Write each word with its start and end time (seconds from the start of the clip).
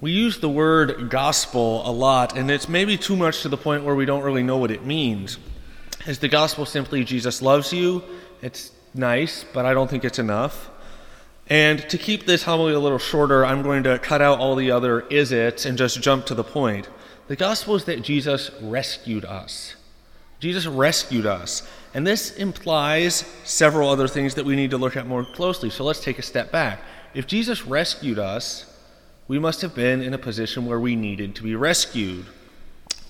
We 0.00 0.12
use 0.12 0.38
the 0.38 0.48
word 0.48 1.10
gospel 1.10 1.82
a 1.84 1.90
lot, 1.90 2.36
and 2.36 2.50
it's 2.52 2.68
maybe 2.68 2.96
too 2.96 3.16
much 3.16 3.42
to 3.42 3.48
the 3.48 3.56
point 3.56 3.82
where 3.82 3.96
we 3.96 4.04
don't 4.04 4.22
really 4.22 4.44
know 4.44 4.56
what 4.56 4.70
it 4.70 4.86
means. 4.86 5.38
Is 6.06 6.20
the 6.20 6.28
gospel 6.28 6.64
simply 6.64 7.02
Jesus 7.02 7.42
loves 7.42 7.72
you? 7.72 8.04
It's 8.40 8.70
nice, 8.94 9.44
but 9.52 9.66
I 9.66 9.74
don't 9.74 9.90
think 9.90 10.04
it's 10.04 10.20
enough. 10.20 10.70
And 11.48 11.80
to 11.88 11.98
keep 11.98 12.26
this 12.26 12.44
homily 12.44 12.74
a 12.74 12.78
little 12.78 12.98
shorter, 12.98 13.44
I'm 13.44 13.62
going 13.62 13.82
to 13.84 13.98
cut 13.98 14.22
out 14.22 14.38
all 14.38 14.54
the 14.54 14.70
other 14.70 15.00
is 15.08 15.32
it's 15.32 15.64
and 15.64 15.76
just 15.76 16.00
jump 16.00 16.26
to 16.26 16.34
the 16.34 16.44
point. 16.44 16.88
The 17.26 17.34
gospel 17.34 17.74
is 17.74 17.84
that 17.86 18.02
Jesus 18.02 18.52
rescued 18.60 19.24
us. 19.24 19.74
Jesus 20.38 20.66
rescued 20.66 21.26
us. 21.26 21.68
And 21.92 22.06
this 22.06 22.36
implies 22.36 23.24
several 23.42 23.88
other 23.88 24.06
things 24.06 24.36
that 24.36 24.44
we 24.44 24.54
need 24.54 24.70
to 24.70 24.78
look 24.78 24.96
at 24.96 25.08
more 25.08 25.24
closely. 25.24 25.70
So 25.70 25.82
let's 25.82 26.00
take 26.00 26.20
a 26.20 26.22
step 26.22 26.52
back. 26.52 26.80
If 27.14 27.26
Jesus 27.26 27.66
rescued 27.66 28.18
us, 28.18 28.67
we 29.28 29.38
must 29.38 29.60
have 29.60 29.74
been 29.74 30.00
in 30.00 30.14
a 30.14 30.18
position 30.18 30.64
where 30.64 30.80
we 30.80 30.96
needed 30.96 31.34
to 31.34 31.42
be 31.42 31.54
rescued. 31.54 32.24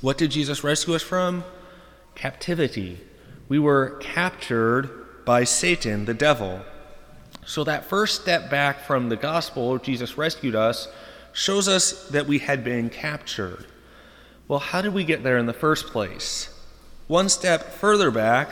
What 0.00 0.18
did 0.18 0.32
Jesus 0.32 0.64
rescue 0.64 0.94
us 0.94 1.02
from? 1.02 1.44
Captivity. 2.16 2.98
We 3.48 3.60
were 3.60 3.96
captured 4.00 4.90
by 5.24 5.44
Satan, 5.44 6.04
the 6.04 6.14
devil. 6.14 6.60
So, 7.46 7.64
that 7.64 7.86
first 7.86 8.20
step 8.20 8.50
back 8.50 8.80
from 8.80 9.08
the 9.08 9.16
gospel, 9.16 9.78
Jesus 9.78 10.18
rescued 10.18 10.54
us, 10.54 10.88
shows 11.32 11.68
us 11.68 12.08
that 12.08 12.26
we 12.26 12.40
had 12.40 12.64
been 12.64 12.90
captured. 12.90 13.66
Well, 14.48 14.58
how 14.58 14.82
did 14.82 14.92
we 14.92 15.04
get 15.04 15.22
there 15.22 15.38
in 15.38 15.46
the 15.46 15.52
first 15.52 15.86
place? 15.86 16.52
One 17.06 17.28
step 17.28 17.72
further 17.72 18.10
back, 18.10 18.50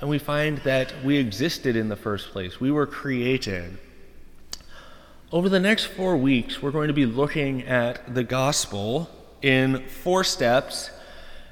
and 0.00 0.10
we 0.10 0.18
find 0.18 0.58
that 0.58 0.92
we 1.02 1.16
existed 1.16 1.74
in 1.74 1.88
the 1.88 1.96
first 1.96 2.30
place. 2.30 2.60
We 2.60 2.70
were 2.70 2.86
created. 2.86 3.78
Over 5.30 5.50
the 5.50 5.60
next 5.60 5.84
four 5.84 6.16
weeks, 6.16 6.62
we're 6.62 6.70
going 6.70 6.88
to 6.88 6.94
be 6.94 7.04
looking 7.04 7.64
at 7.64 8.14
the 8.14 8.24
gospel 8.24 9.10
in 9.42 9.86
four 9.86 10.24
steps. 10.24 10.90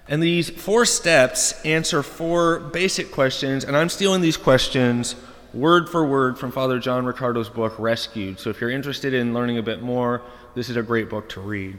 And 0.09 0.23
these 0.23 0.49
four 0.49 0.87
steps 0.87 1.63
answer 1.63 2.03
four 2.03 2.59
basic 2.59 3.13
questions, 3.13 3.65
and 3.65 3.77
I'm 3.77 3.91
stealing 3.91 4.23
these 4.23 4.39
questions 4.39 5.15
word 5.53 5.91
for 5.91 6.07
word 6.07 6.39
from 6.39 6.53
Father 6.53 6.79
John 6.79 7.05
Riccardo's 7.05 7.51
book, 7.51 7.79
Rescued. 7.79 8.41
So 8.41 8.49
if 8.49 8.63
you're 8.63 8.71
interested 8.71 9.13
in 9.13 9.35
learning 9.35 9.59
a 9.59 9.63
bit 9.63 9.83
more, 9.83 10.23
this 10.55 10.71
is 10.71 10.77
a 10.79 10.83
great 10.83 11.11
book 11.11 11.29
to 11.31 11.43
read. 11.43 11.79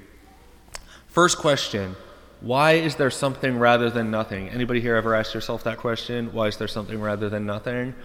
First 1.07 1.39
question 1.39 1.95
Why 2.41 2.73
is 2.73 2.97
there 2.97 3.09
something 3.09 3.57
rather 3.57 3.89
than 3.89 4.11
nothing? 4.11 4.49
Anybody 4.49 4.81
here 4.81 4.95
ever 4.95 5.15
asked 5.15 5.33
yourself 5.33 5.63
that 5.63 5.79
question? 5.79 6.31
Why 6.31 6.45
is 6.45 6.57
there 6.57 6.67
something 6.67 7.01
rather 7.01 7.27
than 7.27 7.47
nothing? 7.47 7.95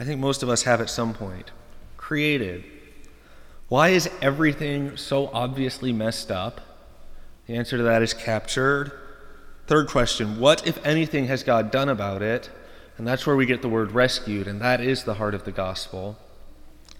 I 0.00 0.04
think 0.04 0.20
most 0.20 0.42
of 0.42 0.48
us 0.48 0.62
have 0.62 0.80
at 0.80 0.88
some 0.88 1.12
point. 1.12 1.50
Created. 1.98 2.64
Why 3.72 3.88
is 3.88 4.10
everything 4.20 4.98
so 4.98 5.28
obviously 5.32 5.94
messed 5.94 6.30
up? 6.30 6.60
The 7.46 7.56
answer 7.56 7.78
to 7.78 7.82
that 7.84 8.02
is 8.02 8.12
captured. 8.12 8.92
Third 9.66 9.88
question 9.88 10.38
What, 10.38 10.66
if 10.66 10.84
anything, 10.84 11.28
has 11.28 11.42
God 11.42 11.70
done 11.70 11.88
about 11.88 12.20
it? 12.20 12.50
And 12.98 13.08
that's 13.08 13.26
where 13.26 13.34
we 13.34 13.46
get 13.46 13.62
the 13.62 13.70
word 13.70 13.92
rescued, 13.92 14.46
and 14.46 14.60
that 14.60 14.82
is 14.82 15.04
the 15.04 15.14
heart 15.14 15.34
of 15.34 15.44
the 15.44 15.52
gospel. 15.52 16.18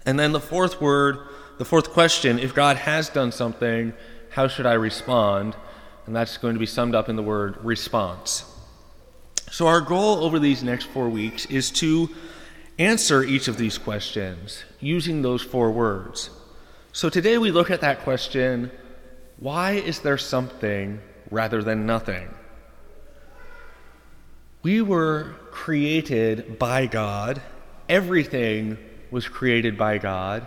And 0.06 0.18
then 0.18 0.32
the 0.32 0.40
fourth 0.40 0.80
word, 0.80 1.18
the 1.58 1.66
fourth 1.66 1.90
question 1.90 2.38
if 2.38 2.54
God 2.54 2.78
has 2.78 3.10
done 3.10 3.32
something, 3.32 3.92
how 4.30 4.48
should 4.48 4.64
I 4.64 4.72
respond? 4.72 5.54
And 6.06 6.16
that's 6.16 6.38
going 6.38 6.54
to 6.54 6.58
be 6.58 6.64
summed 6.64 6.94
up 6.94 7.10
in 7.10 7.16
the 7.16 7.22
word 7.22 7.62
response. 7.62 8.46
So, 9.50 9.66
our 9.66 9.82
goal 9.82 10.24
over 10.24 10.38
these 10.38 10.62
next 10.62 10.86
four 10.86 11.10
weeks 11.10 11.44
is 11.44 11.70
to 11.72 12.08
answer 12.78 13.22
each 13.22 13.46
of 13.46 13.58
these 13.58 13.76
questions 13.76 14.64
using 14.80 15.20
those 15.20 15.42
four 15.42 15.70
words. 15.70 16.30
So, 16.94 17.08
today 17.08 17.38
we 17.38 17.50
look 17.50 17.70
at 17.70 17.80
that 17.80 18.00
question 18.00 18.70
why 19.38 19.72
is 19.72 20.00
there 20.00 20.18
something 20.18 21.00
rather 21.30 21.62
than 21.62 21.86
nothing? 21.86 22.28
We 24.62 24.82
were 24.82 25.34
created 25.50 26.58
by 26.58 26.84
God, 26.86 27.40
everything 27.88 28.76
was 29.10 29.26
created 29.26 29.78
by 29.78 29.96
God. 29.96 30.46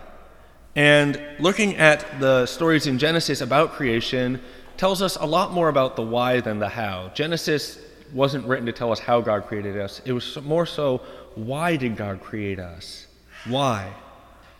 And 0.76 1.20
looking 1.40 1.76
at 1.78 2.20
the 2.20 2.46
stories 2.46 2.86
in 2.86 2.98
Genesis 2.98 3.40
about 3.40 3.72
creation 3.72 4.40
tells 4.76 5.02
us 5.02 5.16
a 5.16 5.26
lot 5.26 5.52
more 5.52 5.68
about 5.68 5.96
the 5.96 6.02
why 6.02 6.40
than 6.40 6.60
the 6.60 6.68
how. 6.68 7.10
Genesis 7.12 7.80
wasn't 8.12 8.46
written 8.46 8.66
to 8.66 8.72
tell 8.72 8.92
us 8.92 9.00
how 9.00 9.20
God 9.20 9.46
created 9.46 9.76
us, 9.76 10.00
it 10.04 10.12
was 10.12 10.40
more 10.42 10.64
so 10.64 10.98
why 11.34 11.74
did 11.74 11.96
God 11.96 12.22
create 12.22 12.60
us? 12.60 13.08
Why? 13.46 13.92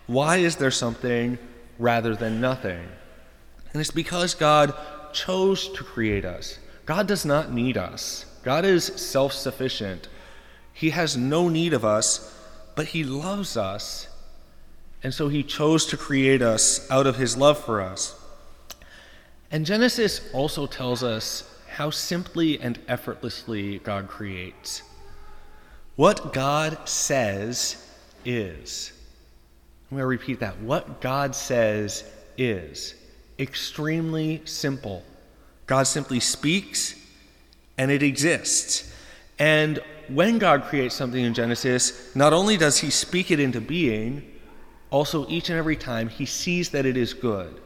Why 0.08 0.38
is 0.38 0.56
there 0.56 0.72
something 0.72 1.38
rather 1.78 2.14
than 2.14 2.41
nothing? 2.41 2.87
And 3.72 3.81
it's 3.81 3.91
because 3.91 4.34
God 4.34 4.75
chose 5.12 5.69
to 5.70 5.84
create 5.84 6.25
us. 6.25 6.59
God 6.84 7.06
does 7.06 7.25
not 7.25 7.53
need 7.53 7.76
us. 7.76 8.25
God 8.42 8.64
is 8.64 8.84
self 8.84 9.32
sufficient. 9.32 10.09
He 10.72 10.91
has 10.91 11.16
no 11.16 11.48
need 11.48 11.72
of 11.72 11.84
us, 11.84 12.38
but 12.75 12.88
He 12.88 13.03
loves 13.03 13.56
us. 13.56 14.09
And 15.03 15.12
so 15.12 15.28
He 15.28 15.42
chose 15.42 15.87
to 15.87 15.97
create 15.97 16.42
us 16.42 16.88
out 16.91 17.06
of 17.06 17.16
His 17.16 17.37
love 17.37 17.59
for 17.59 17.81
us. 17.81 18.14
And 19.50 19.66
Genesis 19.66 20.20
also 20.32 20.66
tells 20.66 21.03
us 21.03 21.53
how 21.69 21.91
simply 21.91 22.60
and 22.60 22.78
effortlessly 22.88 23.78
God 23.81 24.08
creates. 24.08 24.82
What 25.97 26.32
God 26.32 26.88
says 26.88 27.82
is. 28.25 28.93
I'm 29.91 29.97
going 29.97 30.02
to 30.02 30.06
repeat 30.06 30.41
that. 30.41 30.58
What 30.60 31.00
God 31.00 31.34
says 31.34 32.04
is 32.36 32.94
extremely 33.38 34.42
simple. 34.44 35.04
God 35.66 35.84
simply 35.84 36.20
speaks 36.20 36.94
and 37.78 37.91
it 37.91 38.02
exists. 38.02 38.92
And 39.38 39.78
when 40.08 40.38
God 40.38 40.64
creates 40.64 40.94
something 40.94 41.22
in 41.22 41.34
Genesis, 41.34 42.14
not 42.16 42.32
only 42.32 42.56
does 42.56 42.78
he 42.78 42.91
speak 42.91 43.30
it 43.30 43.38
into 43.41 43.60
being, 43.60 44.22
also 44.91 45.26
each 45.28 45.50
and 45.50 45.58
every 45.58 45.76
time 45.76 46.08
he 46.08 46.26
sees 46.26 46.70
that 46.70 46.86
it 46.86 46.96
is 46.96 47.12
good. 47.12 47.60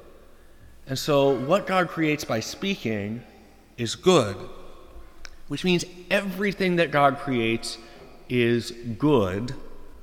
And 0.86 0.98
so 0.98 1.38
what 1.38 1.66
God 1.66 1.88
creates 1.88 2.24
by 2.24 2.40
speaking 2.40 3.22
is 3.76 3.94
good, 3.94 4.36
which 5.48 5.64
means 5.64 5.84
everything 6.10 6.76
that 6.76 6.90
God 6.90 7.18
creates 7.18 7.78
is 8.28 8.72
good, 8.98 9.54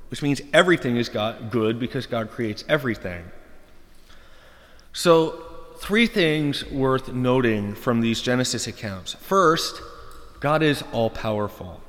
which 0.08 0.22
means 0.22 0.40
everything 0.52 0.96
is 0.96 1.08
God, 1.08 1.50
good 1.50 1.78
because 1.78 2.06
God 2.06 2.30
creates 2.30 2.64
everything. 2.68 3.24
So, 4.92 5.44
three 5.78 6.06
things 6.06 6.64
worth 6.70 7.12
noting 7.12 7.74
from 7.74 8.00
these 8.00 8.20
Genesis 8.20 8.66
accounts. 8.66 9.14
First, 9.14 9.80
God 10.40 10.62
is 10.62 10.82
all 10.92 11.10
powerful. 11.10 11.80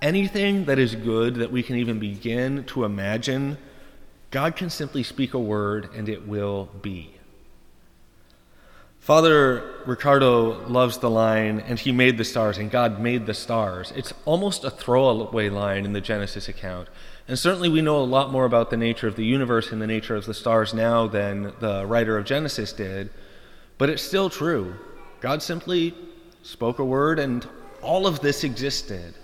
Anything 0.00 0.66
that 0.66 0.78
is 0.78 0.94
good 0.94 1.36
that 1.36 1.50
we 1.50 1.62
can 1.62 1.76
even 1.76 1.98
begin 1.98 2.64
to 2.64 2.84
imagine, 2.84 3.58
God 4.30 4.56
can 4.56 4.70
simply 4.70 5.02
speak 5.02 5.34
a 5.34 5.38
word 5.38 5.88
and 5.94 6.08
it 6.08 6.26
will 6.26 6.68
be. 6.82 7.14
Father 9.04 9.82
Riccardo 9.84 10.66
loves 10.66 10.96
the 10.96 11.10
line, 11.10 11.60
and 11.60 11.78
he 11.78 11.92
made 11.92 12.16
the 12.16 12.24
stars, 12.24 12.56
and 12.56 12.70
God 12.70 12.98
made 12.98 13.26
the 13.26 13.34
stars. 13.34 13.92
It's 13.94 14.14
almost 14.24 14.64
a 14.64 14.70
throwaway 14.70 15.50
line 15.50 15.84
in 15.84 15.92
the 15.92 16.00
Genesis 16.00 16.48
account. 16.48 16.88
And 17.26 17.38
certainly 17.38 17.70
we 17.70 17.80
know 17.80 17.98
a 17.98 18.04
lot 18.04 18.30
more 18.30 18.44
about 18.44 18.70
the 18.70 18.76
nature 18.76 19.08
of 19.08 19.16
the 19.16 19.24
universe 19.24 19.72
and 19.72 19.80
the 19.80 19.86
nature 19.86 20.14
of 20.14 20.26
the 20.26 20.34
stars 20.34 20.74
now 20.74 21.06
than 21.06 21.54
the 21.58 21.86
writer 21.86 22.18
of 22.18 22.26
Genesis 22.26 22.72
did, 22.72 23.10
but 23.78 23.88
it's 23.88 24.02
still 24.02 24.28
true. 24.28 24.74
God 25.20 25.42
simply 25.42 25.94
spoke 26.42 26.78
a 26.78 26.84
word, 26.84 27.18
and 27.18 27.48
all 27.80 28.06
of 28.06 28.20
this 28.20 28.44
existed 28.44 29.14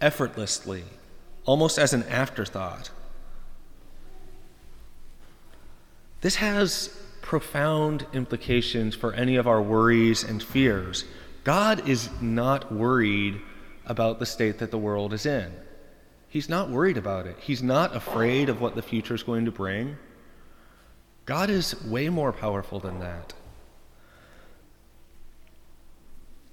effortlessly, 0.00 0.84
almost 1.44 1.78
as 1.78 1.92
an 1.92 2.04
afterthought. 2.04 2.90
This 6.20 6.36
has 6.36 6.96
profound 7.22 8.06
implications 8.12 8.94
for 8.94 9.12
any 9.14 9.34
of 9.34 9.48
our 9.48 9.60
worries 9.60 10.22
and 10.22 10.40
fears. 10.40 11.04
God 11.42 11.88
is 11.88 12.08
not 12.20 12.72
worried 12.72 13.40
about 13.84 14.20
the 14.20 14.26
state 14.26 14.58
that 14.58 14.70
the 14.70 14.78
world 14.78 15.12
is 15.12 15.26
in. 15.26 15.52
He's 16.36 16.50
not 16.50 16.68
worried 16.68 16.98
about 16.98 17.26
it. 17.26 17.38
He's 17.40 17.62
not 17.62 17.96
afraid 17.96 18.50
of 18.50 18.60
what 18.60 18.74
the 18.74 18.82
future 18.82 19.14
is 19.14 19.22
going 19.22 19.46
to 19.46 19.50
bring. 19.50 19.96
God 21.24 21.48
is 21.48 21.82
way 21.82 22.10
more 22.10 22.30
powerful 22.30 22.78
than 22.78 23.00
that. 23.00 23.32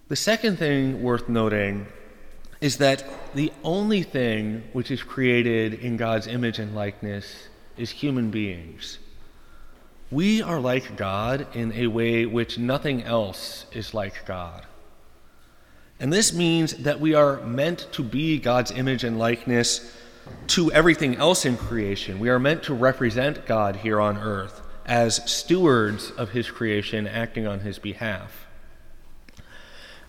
The 0.07 0.15
second 0.15 0.57
thing 0.57 1.03
worth 1.03 1.27
noting 1.27 1.88
is 2.62 2.77
that 2.77 3.03
the 3.35 3.51
only 3.62 4.03
thing 4.03 4.63
which 4.71 4.89
is 4.89 5.03
created 5.03 5.74
in 5.74 5.97
God's 5.97 6.27
image 6.27 6.59
and 6.59 6.74
likeness 6.74 7.50
is 7.75 7.89
human 7.89 8.31
beings. 8.31 9.00
We 10.09 10.41
are 10.41 10.62
like 10.62 10.95
God 10.95 11.45
in 11.53 11.74
a 11.74 11.88
way 11.88 12.25
which 12.25 12.57
nothing 12.57 13.03
else 13.03 13.65
is 13.74 13.94
like 13.94 14.25
God. 14.25 14.65
And 16.03 16.11
this 16.11 16.33
means 16.33 16.73
that 16.73 17.00
we 17.00 17.13
are 17.13 17.38
meant 17.44 17.88
to 17.94 18.03
be 18.03 18.38
God's 18.38 18.71
image 18.71 19.05
and 19.05 19.17
likeness 19.17 19.89
to 20.47 20.69
everything 20.73 21.15
else 21.15 21.45
in 21.45 21.55
creation. 21.55 22.19
We 22.19 22.27
are 22.27 22.39
meant 22.39 22.63
to 22.63 22.73
represent 22.73 23.45
God 23.45 23.77
here 23.77 24.01
on 24.01 24.17
earth. 24.17 24.59
as 24.85 25.31
stewards 25.31 26.11
of 26.11 26.31
his 26.31 26.50
creation 26.50 27.07
acting 27.07 27.47
on 27.47 27.61
his 27.61 27.79
behalf. 27.79 28.45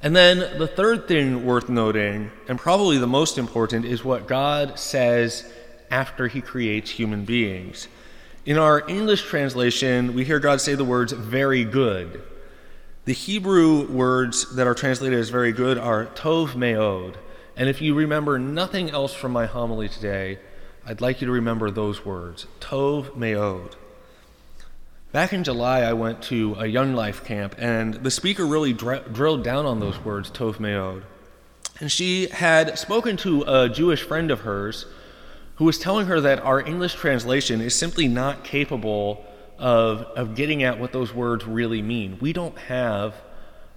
And 0.02 0.14
then 0.14 0.58
the 0.58 0.66
third 0.66 1.08
thing 1.08 1.46
worth 1.46 1.68
noting, 1.68 2.30
and 2.48 2.58
probably 2.58 2.98
the 2.98 3.06
most 3.06 3.38
important, 3.38 3.84
is 3.84 4.04
what 4.04 4.26
God 4.26 4.78
says 4.78 5.50
after 5.92 6.26
he 6.26 6.40
creates 6.40 6.90
human 6.90 7.24
beings. 7.24 7.88
In 8.44 8.58
our 8.58 8.86
English 8.88 9.22
translation, 9.22 10.12
we 10.12 10.24
hear 10.24 10.40
God 10.40 10.60
say 10.60 10.74
the 10.74 10.84
words 10.84 11.12
very 11.12 11.64
good. 11.64 12.20
The 13.04 13.12
Hebrew 13.12 13.86
words 13.86 14.56
that 14.56 14.66
are 14.66 14.74
translated 14.74 15.18
as 15.18 15.28
very 15.28 15.52
good 15.52 15.76
are 15.76 16.06
tov 16.06 16.54
meod. 16.54 17.16
And 17.54 17.68
if 17.68 17.82
you 17.82 17.94
remember 17.94 18.38
nothing 18.38 18.90
else 18.90 19.12
from 19.12 19.30
my 19.30 19.44
homily 19.44 19.88
today, 19.90 20.38
I'd 20.86 21.02
like 21.02 21.20
you 21.20 21.26
to 21.26 21.32
remember 21.32 21.70
those 21.70 22.04
words 22.04 22.46
tov 22.60 23.10
meod. 23.10 23.74
Back 25.12 25.32
in 25.32 25.44
July, 25.44 25.82
I 25.82 25.92
went 25.92 26.22
to 26.22 26.56
a 26.58 26.66
Young 26.66 26.94
Life 26.94 27.24
camp, 27.24 27.54
and 27.58 27.94
the 27.94 28.10
speaker 28.10 28.44
really 28.44 28.72
dr- 28.72 29.12
drilled 29.12 29.44
down 29.44 29.64
on 29.64 29.78
those 29.78 30.04
words, 30.04 30.28
Tov 30.28 30.54
Meod. 30.56 31.04
And 31.78 31.92
she 31.92 32.26
had 32.30 32.76
spoken 32.80 33.16
to 33.18 33.44
a 33.46 33.68
Jewish 33.68 34.02
friend 34.02 34.32
of 34.32 34.40
hers 34.40 34.86
who 35.54 35.66
was 35.66 35.78
telling 35.78 36.08
her 36.08 36.20
that 36.20 36.40
our 36.40 36.60
English 36.60 36.94
translation 36.94 37.60
is 37.60 37.76
simply 37.76 38.08
not 38.08 38.42
capable 38.42 39.24
of, 39.58 40.02
of 40.16 40.34
getting 40.34 40.62
at 40.62 40.78
what 40.78 40.92
those 40.92 41.14
words 41.14 41.44
really 41.44 41.82
mean. 41.82 42.18
We 42.20 42.32
don't 42.32 42.56
have 42.58 43.14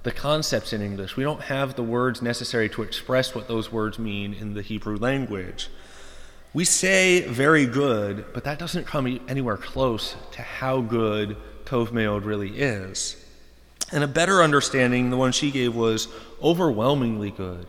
the 0.03 0.12
concepts 0.12 0.71
in 0.71 0.81
English, 0.81 1.18
we 1.18 1.24
don't 1.24 1.41
have 1.41 1.75
the 1.75 1.83
words 1.83 2.21
necessary 2.21 2.69
to 2.69 2.81
express 2.81 3.35
what 3.35 3.47
those 3.47 3.71
words 3.71 4.00
mean 4.00 4.33
in 4.33 4.53
the 4.53 4.62
Hebrew 4.62 4.97
language. 4.97 5.69
We 6.53 6.63
say 6.63 7.27
very 7.27 7.65
good, 7.65 8.25
but 8.33 8.44
that 8.45 8.57
doesn't 8.57 8.88
come 8.88 9.19
anywhere 9.27 9.57
close 9.57 10.15
to 10.31 10.41
how 10.41 10.81
good 10.81 11.35
Tov 11.65 11.89
Meod 11.89 12.23
really 12.25 12.57
is. 12.57 13.18
And 13.91 14.03
a 14.03 14.07
better 14.07 14.41
understanding, 14.41 15.09
the 15.09 15.18
one 15.18 15.31
she 15.31 15.51
gave, 15.51 15.75
was 15.75 16.07
overwhelmingly 16.41 17.31
good, 17.31 17.68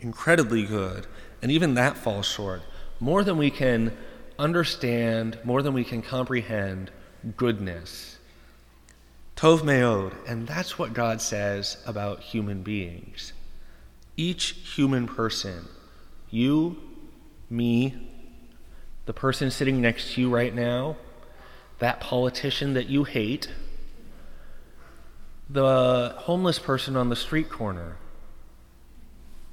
incredibly 0.00 0.64
good, 0.64 1.06
and 1.42 1.50
even 1.50 1.74
that 1.74 1.96
falls 1.96 2.26
short. 2.26 2.62
More 3.00 3.24
than 3.24 3.36
we 3.36 3.50
can 3.50 3.96
understand, 4.38 5.38
more 5.44 5.62
than 5.62 5.74
we 5.74 5.84
can 5.84 6.02
comprehend, 6.02 6.90
goodness. 7.36 8.18
Tov 9.36 9.60
Meod, 9.60 10.12
and 10.28 10.46
that's 10.46 10.78
what 10.78 10.92
God 10.92 11.20
says 11.20 11.78
about 11.86 12.20
human 12.20 12.62
beings. 12.62 13.32
Each 14.16 14.50
human 14.76 15.06
person, 15.08 15.66
you, 16.30 16.76
me, 17.50 18.08
the 19.06 19.12
person 19.12 19.50
sitting 19.50 19.80
next 19.80 20.14
to 20.14 20.20
you 20.20 20.30
right 20.30 20.54
now, 20.54 20.96
that 21.78 22.00
politician 22.00 22.74
that 22.74 22.88
you 22.88 23.04
hate, 23.04 23.48
the 25.50 26.14
homeless 26.18 26.58
person 26.58 26.96
on 26.96 27.08
the 27.08 27.16
street 27.16 27.50
corner. 27.50 27.96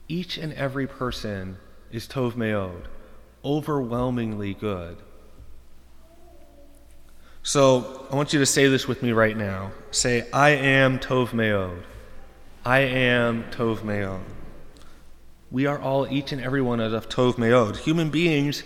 Each 0.08 0.38
and 0.38 0.54
every 0.54 0.88
person 0.88 1.58
is 1.92 2.08
Tov 2.08 2.34
Meod, 2.34 2.84
overwhelmingly 3.44 4.54
good. 4.54 4.98
So 7.50 8.06
I 8.12 8.16
want 8.16 8.32
you 8.32 8.38
to 8.38 8.46
say 8.46 8.68
this 8.68 8.88
with 8.88 9.02
me 9.02 9.12
right 9.12 9.36
now. 9.36 9.72
Say, 9.90 10.30
I 10.32 10.52
am 10.52 11.00
Tov 11.00 11.30
Meod. 11.30 11.82
I 12.64 12.82
am 12.82 13.44
Tov 13.46 13.80
Meod. 13.80 14.22
We 15.50 15.66
are 15.66 15.80
all, 15.80 16.08
each 16.14 16.32
and 16.32 16.40
every 16.40 16.62
one 16.62 16.80
of 16.80 17.10
Tov 17.10 17.38
Meod. 17.38 17.78
Human 17.78 18.12
beings 18.12 18.62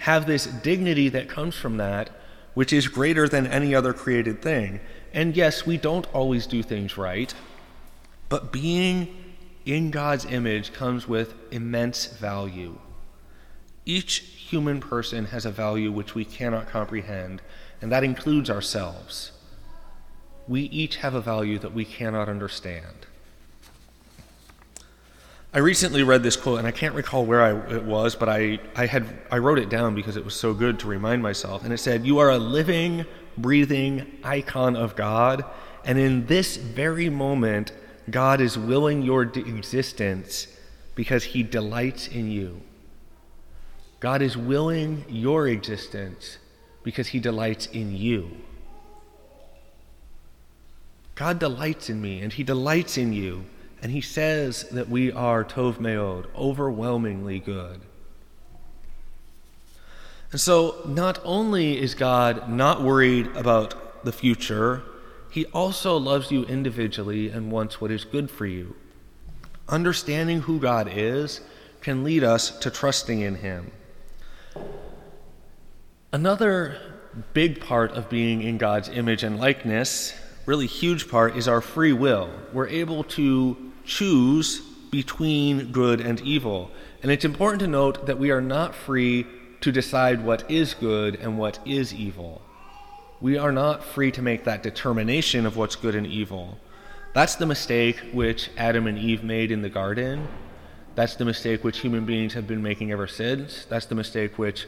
have 0.00 0.26
this 0.26 0.44
dignity 0.44 1.08
that 1.08 1.30
comes 1.30 1.54
from 1.54 1.78
that, 1.78 2.10
which 2.52 2.74
is 2.74 2.88
greater 2.88 3.26
than 3.26 3.46
any 3.46 3.74
other 3.74 3.94
created 3.94 4.42
thing. 4.42 4.80
And 5.14 5.34
yes, 5.34 5.64
we 5.64 5.78
don't 5.78 6.06
always 6.12 6.46
do 6.46 6.62
things 6.62 6.98
right, 6.98 7.32
but 8.28 8.52
being 8.52 9.16
in 9.64 9.90
God's 9.90 10.26
image 10.26 10.74
comes 10.74 11.08
with 11.08 11.32
immense 11.50 12.04
value. 12.04 12.76
Each 13.86 14.18
human 14.18 14.80
person 14.80 15.26
has 15.26 15.46
a 15.46 15.50
value 15.50 15.92
which 15.92 16.14
we 16.14 16.24
cannot 16.24 16.68
comprehend, 16.68 17.40
and 17.80 17.90
that 17.92 18.02
includes 18.02 18.50
ourselves. 18.50 19.30
We 20.48 20.62
each 20.62 20.96
have 20.96 21.14
a 21.14 21.20
value 21.20 21.60
that 21.60 21.72
we 21.72 21.84
cannot 21.84 22.28
understand. 22.28 23.06
I 25.54 25.58
recently 25.58 26.02
read 26.02 26.24
this 26.24 26.36
quote, 26.36 26.58
and 26.58 26.66
I 26.66 26.72
can't 26.72 26.94
recall 26.94 27.24
where 27.24 27.40
I, 27.40 27.74
it 27.74 27.84
was, 27.84 28.16
but 28.16 28.28
I, 28.28 28.58
I, 28.74 28.86
had, 28.86 29.06
I 29.30 29.38
wrote 29.38 29.58
it 29.58 29.70
down 29.70 29.94
because 29.94 30.16
it 30.16 30.24
was 30.24 30.34
so 30.34 30.52
good 30.52 30.80
to 30.80 30.88
remind 30.88 31.22
myself. 31.22 31.64
And 31.64 31.72
it 31.72 31.78
said, 31.78 32.04
You 32.04 32.18
are 32.18 32.30
a 32.30 32.38
living, 32.38 33.06
breathing 33.38 34.18
icon 34.24 34.76
of 34.76 34.96
God, 34.96 35.44
and 35.84 35.98
in 35.98 36.26
this 36.26 36.56
very 36.56 37.08
moment, 37.08 37.72
God 38.10 38.40
is 38.40 38.58
willing 38.58 39.02
your 39.02 39.22
existence 39.22 40.48
because 40.96 41.22
he 41.24 41.44
delights 41.44 42.08
in 42.08 42.30
you. 42.30 42.60
God 44.00 44.22
is 44.22 44.36
willing 44.36 45.04
your 45.08 45.48
existence 45.48 46.38
because 46.82 47.08
he 47.08 47.20
delights 47.20 47.66
in 47.66 47.96
you. 47.96 48.30
God 51.14 51.38
delights 51.38 51.88
in 51.88 52.00
me, 52.00 52.20
and 52.20 52.32
he 52.32 52.44
delights 52.44 52.98
in 52.98 53.12
you 53.12 53.46
and 53.82 53.92
he 53.92 54.00
says 54.00 54.64
that 54.70 54.88
we 54.88 55.12
are 55.12 55.44
Tov 55.44 55.74
Meod, 55.74 56.26
overwhelmingly 56.34 57.38
good. 57.38 57.80
And 60.32 60.40
so, 60.40 60.82
not 60.86 61.20
only 61.24 61.80
is 61.80 61.94
God 61.94 62.50
not 62.50 62.82
worried 62.82 63.28
about 63.36 64.04
the 64.04 64.12
future, 64.12 64.82
he 65.30 65.46
also 65.46 65.96
loves 65.96 66.30
you 66.30 66.44
individually 66.44 67.28
and 67.28 67.52
wants 67.52 67.80
what 67.80 67.90
is 67.90 68.04
good 68.04 68.30
for 68.30 68.46
you. 68.46 68.74
Understanding 69.68 70.40
who 70.40 70.58
God 70.58 70.88
is 70.92 71.40
can 71.80 72.02
lead 72.02 72.24
us 72.24 72.58
to 72.58 72.70
trusting 72.70 73.20
in 73.20 73.36
him. 73.36 73.70
Another 76.16 76.78
big 77.34 77.60
part 77.60 77.92
of 77.92 78.08
being 78.08 78.40
in 78.40 78.56
God's 78.56 78.88
image 78.88 79.22
and 79.22 79.38
likeness, 79.38 80.14
really 80.46 80.66
huge 80.66 81.10
part, 81.10 81.36
is 81.36 81.46
our 81.46 81.60
free 81.60 81.92
will. 81.92 82.30
We're 82.54 82.68
able 82.68 83.04
to 83.04 83.54
choose 83.84 84.62
between 84.90 85.72
good 85.72 86.00
and 86.00 86.18
evil. 86.22 86.70
And 87.02 87.12
it's 87.12 87.26
important 87.26 87.60
to 87.60 87.66
note 87.66 88.06
that 88.06 88.18
we 88.18 88.30
are 88.30 88.40
not 88.40 88.74
free 88.74 89.26
to 89.60 89.70
decide 89.70 90.24
what 90.24 90.50
is 90.50 90.72
good 90.72 91.16
and 91.16 91.38
what 91.38 91.58
is 91.66 91.92
evil. 91.92 92.40
We 93.20 93.36
are 93.36 93.52
not 93.52 93.84
free 93.84 94.10
to 94.12 94.22
make 94.22 94.44
that 94.44 94.62
determination 94.62 95.44
of 95.44 95.58
what's 95.58 95.76
good 95.76 95.94
and 95.94 96.06
evil. 96.06 96.56
That's 97.12 97.34
the 97.34 97.44
mistake 97.44 98.00
which 98.14 98.48
Adam 98.56 98.86
and 98.86 98.96
Eve 98.96 99.22
made 99.22 99.52
in 99.52 99.60
the 99.60 99.68
garden. 99.68 100.28
That's 100.94 101.16
the 101.16 101.26
mistake 101.26 101.62
which 101.62 101.80
human 101.80 102.06
beings 102.06 102.32
have 102.32 102.46
been 102.46 102.62
making 102.62 102.90
ever 102.90 103.06
since. 103.06 103.66
That's 103.66 103.84
the 103.84 103.94
mistake 103.94 104.38
which 104.38 104.66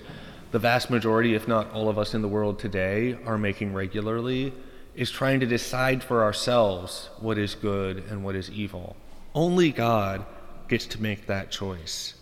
the 0.50 0.58
vast 0.58 0.90
majority, 0.90 1.34
if 1.34 1.46
not 1.46 1.70
all 1.72 1.88
of 1.88 1.98
us 1.98 2.14
in 2.14 2.22
the 2.22 2.28
world 2.28 2.58
today, 2.58 3.18
are 3.26 3.38
making 3.38 3.74
regularly, 3.74 4.52
is 4.94 5.10
trying 5.10 5.40
to 5.40 5.46
decide 5.46 6.02
for 6.02 6.22
ourselves 6.22 7.10
what 7.20 7.38
is 7.38 7.54
good 7.54 8.04
and 8.10 8.24
what 8.24 8.34
is 8.34 8.50
evil. 8.50 8.96
Only 9.34 9.70
God 9.70 10.24
gets 10.68 10.86
to 10.86 11.02
make 11.02 11.26
that 11.26 11.50
choice. 11.50 12.14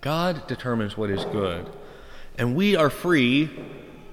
God 0.00 0.46
determines 0.46 0.96
what 0.96 1.10
is 1.10 1.24
good, 1.26 1.68
and 2.38 2.54
we 2.54 2.76
are 2.76 2.90
free 2.90 3.50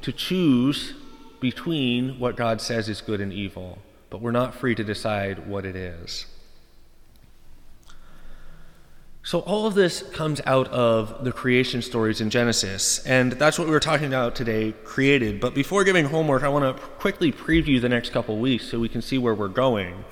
to 0.01 0.11
choose 0.11 0.93
between 1.39 2.19
what 2.19 2.35
God 2.35 2.59
says 2.59 2.89
is 2.89 3.01
good 3.01 3.21
and 3.21 3.31
evil, 3.31 3.77
but 4.09 4.19
we're 4.19 4.31
not 4.31 4.55
free 4.55 4.73
to 4.75 4.83
decide 4.83 5.47
what 5.47 5.65
it 5.65 5.75
is. 5.75 6.25
So, 9.25 9.39
all 9.39 9.65
of 9.65 9.73
this 9.73 10.03
comes 10.11 10.39
out 10.45 10.67
of 10.67 11.23
the 11.23 11.31
creation 11.31 11.81
stories 11.81 12.21
in 12.21 12.29
Genesis, 12.29 13.03
and 13.07 13.31
that's 13.31 13.57
what 13.57 13.67
we 13.67 13.73
were 13.73 13.79
talking 13.79 14.05
about 14.05 14.35
today 14.35 14.75
created. 14.83 15.39
But 15.39 15.55
before 15.55 15.83
giving 15.83 16.05
homework, 16.05 16.43
I 16.43 16.49
want 16.49 16.77
to 16.77 16.83
quickly 16.99 17.31
preview 17.31 17.81
the 17.81 17.89
next 17.89 18.11
couple 18.11 18.37
weeks 18.37 18.67
so 18.67 18.79
we 18.79 18.87
can 18.87 19.01
see 19.01 19.17
where 19.17 19.33
we're 19.33 19.47
going. 19.47 20.05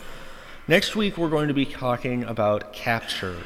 Next 0.68 0.96
week, 0.96 1.16
we're 1.16 1.30
going 1.30 1.48
to 1.48 1.54
be 1.54 1.68
talking 1.68 2.24
about 2.24 2.74
capture. 2.74 3.38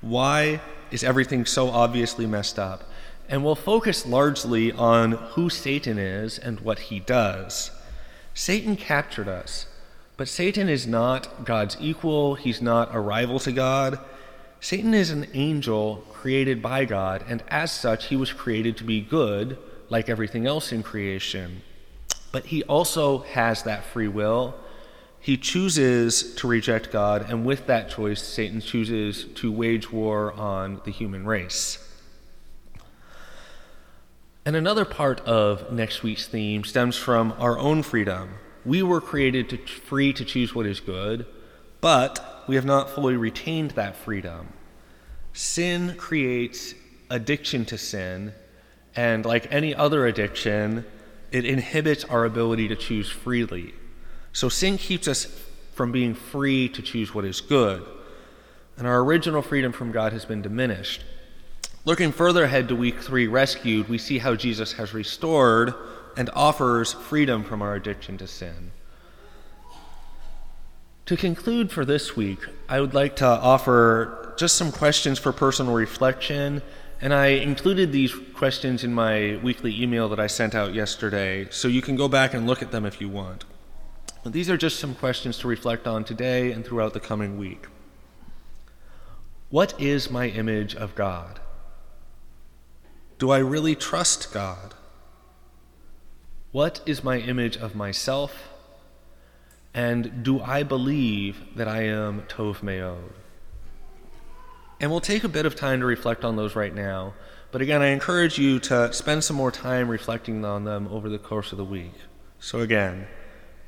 Why 0.00 0.60
is 0.92 1.02
everything 1.02 1.44
so 1.44 1.70
obviously 1.70 2.24
messed 2.24 2.60
up? 2.60 2.84
And 3.28 3.44
we'll 3.44 3.56
focus 3.56 4.06
largely 4.06 4.70
on 4.70 5.10
who 5.10 5.50
Satan 5.50 5.98
is 5.98 6.38
and 6.38 6.60
what 6.60 6.78
he 6.78 7.00
does. 7.00 7.72
Satan 8.32 8.76
captured 8.76 9.26
us, 9.26 9.66
but 10.16 10.28
Satan 10.28 10.68
is 10.68 10.86
not 10.86 11.44
God's 11.44 11.76
equal, 11.80 12.36
he's 12.36 12.62
not 12.62 12.94
a 12.94 13.00
rival 13.00 13.40
to 13.40 13.50
God. 13.50 13.98
Satan 14.60 14.94
is 14.94 15.10
an 15.10 15.26
angel 15.34 16.04
created 16.12 16.60
by 16.60 16.84
God, 16.84 17.24
and 17.28 17.42
as 17.48 17.72
such, 17.72 18.06
he 18.06 18.16
was 18.16 18.32
created 18.32 18.76
to 18.76 18.84
be 18.84 19.00
good, 19.00 19.58
like 19.88 20.08
everything 20.08 20.46
else 20.46 20.70
in 20.70 20.82
creation. 20.82 21.62
But 22.30 22.46
he 22.46 22.62
also 22.64 23.18
has 23.18 23.62
that 23.64 23.84
free 23.84 24.08
will 24.08 24.54
he 25.20 25.36
chooses 25.36 26.34
to 26.36 26.48
reject 26.48 26.90
God, 26.90 27.26
and 27.28 27.44
with 27.44 27.66
that 27.66 27.90
choice, 27.90 28.22
Satan 28.22 28.62
chooses 28.62 29.24
to 29.34 29.52
wage 29.52 29.92
war 29.92 30.32
on 30.32 30.80
the 30.86 30.90
human 30.90 31.26
race. 31.26 31.86
And 34.46 34.56
another 34.56 34.86
part 34.86 35.20
of 35.20 35.70
next 35.70 36.02
week's 36.02 36.26
theme 36.26 36.64
stems 36.64 36.96
from 36.96 37.34
our 37.38 37.58
own 37.58 37.82
freedom. 37.82 38.30
We 38.64 38.82
were 38.82 39.02
created 39.02 39.50
to, 39.50 39.58
free 39.58 40.14
to 40.14 40.24
choose 40.24 40.54
what 40.54 40.64
is 40.64 40.80
good, 40.80 41.26
but 41.82 42.29
we 42.50 42.56
have 42.56 42.64
not 42.64 42.90
fully 42.90 43.16
retained 43.16 43.70
that 43.70 43.94
freedom. 43.94 44.52
Sin 45.32 45.94
creates 45.96 46.74
addiction 47.08 47.64
to 47.64 47.78
sin, 47.78 48.32
and 48.96 49.24
like 49.24 49.46
any 49.52 49.72
other 49.72 50.04
addiction, 50.04 50.84
it 51.30 51.44
inhibits 51.44 52.02
our 52.06 52.24
ability 52.24 52.66
to 52.66 52.74
choose 52.74 53.08
freely. 53.08 53.72
So 54.32 54.48
sin 54.48 54.78
keeps 54.78 55.06
us 55.06 55.26
from 55.74 55.92
being 55.92 56.12
free 56.12 56.68
to 56.70 56.82
choose 56.82 57.14
what 57.14 57.24
is 57.24 57.40
good, 57.40 57.86
and 58.76 58.84
our 58.84 58.98
original 58.98 59.42
freedom 59.42 59.70
from 59.70 59.92
God 59.92 60.12
has 60.12 60.24
been 60.24 60.42
diminished. 60.42 61.04
Looking 61.84 62.10
further 62.10 62.42
ahead 62.42 62.66
to 62.70 62.74
week 62.74 63.00
three, 63.00 63.28
rescued, 63.28 63.88
we 63.88 63.96
see 63.96 64.18
how 64.18 64.34
Jesus 64.34 64.72
has 64.72 64.92
restored 64.92 65.72
and 66.16 66.28
offers 66.34 66.94
freedom 66.94 67.44
from 67.44 67.62
our 67.62 67.76
addiction 67.76 68.18
to 68.18 68.26
sin. 68.26 68.72
To 71.10 71.16
conclude 71.16 71.72
for 71.72 71.84
this 71.84 72.14
week, 72.14 72.38
I 72.68 72.80
would 72.80 72.94
like 72.94 73.16
to 73.16 73.26
offer 73.26 74.32
just 74.36 74.54
some 74.54 74.70
questions 74.70 75.18
for 75.18 75.32
personal 75.32 75.74
reflection, 75.74 76.62
and 77.00 77.12
I 77.12 77.26
included 77.30 77.90
these 77.90 78.14
questions 78.32 78.84
in 78.84 78.94
my 78.94 79.40
weekly 79.42 79.82
email 79.82 80.08
that 80.10 80.20
I 80.20 80.28
sent 80.28 80.54
out 80.54 80.72
yesterday, 80.72 81.48
so 81.50 81.66
you 81.66 81.82
can 81.82 81.96
go 81.96 82.06
back 82.06 82.32
and 82.32 82.46
look 82.46 82.62
at 82.62 82.70
them 82.70 82.86
if 82.86 83.00
you 83.00 83.08
want. 83.08 83.44
But 84.22 84.32
these 84.32 84.48
are 84.48 84.56
just 84.56 84.78
some 84.78 84.94
questions 84.94 85.36
to 85.38 85.48
reflect 85.48 85.88
on 85.88 86.04
today 86.04 86.52
and 86.52 86.64
throughout 86.64 86.92
the 86.92 87.00
coming 87.00 87.38
week. 87.38 87.66
What 89.48 89.74
is 89.80 90.12
my 90.12 90.28
image 90.28 90.76
of 90.76 90.94
God? 90.94 91.40
Do 93.18 93.32
I 93.32 93.38
really 93.38 93.74
trust 93.74 94.32
God? 94.32 94.74
What 96.52 96.80
is 96.86 97.02
my 97.02 97.18
image 97.18 97.56
of 97.56 97.74
myself? 97.74 98.49
And 99.72 100.22
do 100.24 100.40
I 100.40 100.62
believe 100.62 101.56
that 101.56 101.68
I 101.68 101.82
am 101.82 102.22
Tov 102.22 102.60
Meod? 102.60 103.12
And 104.80 104.90
we'll 104.90 105.00
take 105.00 105.24
a 105.24 105.28
bit 105.28 105.46
of 105.46 105.54
time 105.54 105.80
to 105.80 105.86
reflect 105.86 106.24
on 106.24 106.36
those 106.36 106.56
right 106.56 106.74
now. 106.74 107.14
But 107.52 107.60
again, 107.60 107.82
I 107.82 107.88
encourage 107.88 108.38
you 108.38 108.58
to 108.60 108.92
spend 108.92 109.24
some 109.24 109.36
more 109.36 109.50
time 109.50 109.88
reflecting 109.88 110.44
on 110.44 110.64
them 110.64 110.88
over 110.88 111.08
the 111.08 111.18
course 111.18 111.52
of 111.52 111.58
the 111.58 111.64
week. 111.64 111.94
So, 112.38 112.60
again, 112.60 113.06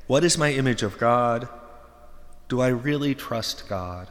what 0.07 0.23
is 0.23 0.37
my 0.37 0.51
image 0.51 0.83
of 0.83 0.97
God? 0.97 1.47
Do 2.49 2.59
I 2.61 2.69
really 2.69 3.13
trust 3.13 3.69
God? 3.69 4.09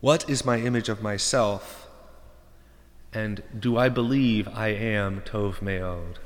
What 0.00 0.28
is 0.28 0.44
my 0.44 0.58
image 0.58 0.88
of 0.88 1.02
myself? 1.02 1.88
And 3.12 3.42
do 3.58 3.76
I 3.76 3.88
believe 3.88 4.48
I 4.48 4.68
am 4.68 5.22
Tov 5.22 5.60
Meod? 5.60 6.16